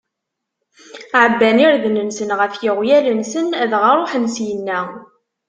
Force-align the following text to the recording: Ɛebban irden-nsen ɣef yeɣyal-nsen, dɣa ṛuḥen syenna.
Ɛebban 1.23 1.57
irden-nsen 1.67 2.29
ɣef 2.39 2.53
yeɣyal-nsen, 2.63 3.47
dɣa 3.71 3.91
ṛuḥen 3.99 4.25
syenna. 4.35 4.79